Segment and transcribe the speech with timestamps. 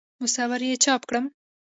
[0.21, 1.25] مصور یې چاپ کړم.